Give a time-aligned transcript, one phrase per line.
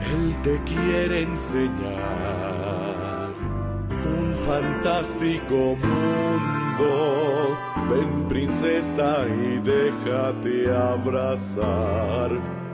[0.00, 2.88] Él te quiere enseñar
[3.90, 7.58] un fantástico mundo.
[7.90, 12.30] Ven princesa y déjate abrazar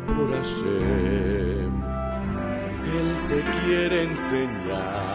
[0.07, 1.73] por Hashem.
[2.85, 5.15] Él te quiere enseñar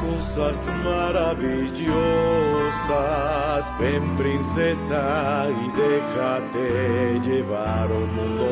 [0.00, 1.90] cosas maravillosas.
[3.78, 8.49] Ven princesa y déjate llevar un mundo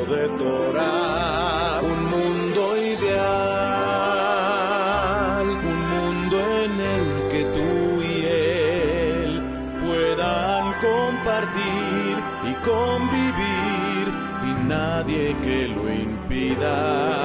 [10.81, 16.75] compartir y convivir sin nadie que lo impida.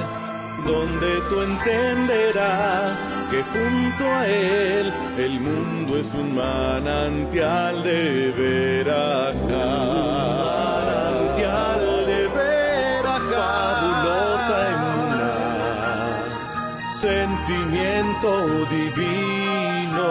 [0.66, 2.99] donde tú entenderás
[3.30, 8.32] que junto a él el mundo es un manantial de
[8.85, 9.87] verajá.
[17.01, 20.09] Sentimiento divino,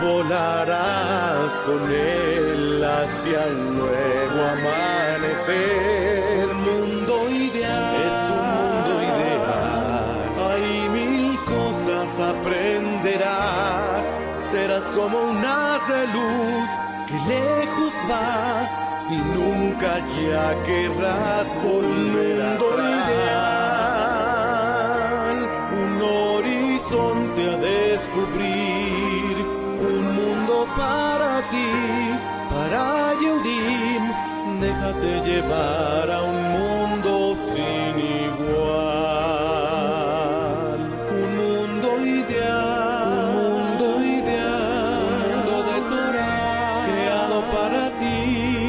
[0.00, 6.46] volarás con él hacia un nuevo amanecer.
[6.50, 10.16] Un mundo ideal es un mundo ideal.
[10.48, 14.02] Hay mil cosas aprenderás.
[14.44, 16.68] Serás como un haz de luz
[17.08, 23.57] que lejos va y nunca ya querrás volver un mundo ideal,
[26.88, 29.36] horizonte a descubrir
[29.80, 31.70] un mundo para ti,
[32.50, 34.04] para Yehudim.
[34.60, 38.78] Déjate llevar a un mundo sin igual.
[41.10, 48.18] Un mundo ideal, un mundo ideal, un mundo de Torah, creado para ti,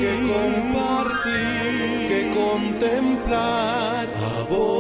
[0.02, 4.06] que compartir, que contemplar.
[4.10, 4.79] A vos